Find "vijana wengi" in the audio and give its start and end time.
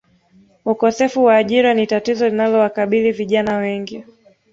3.11-4.03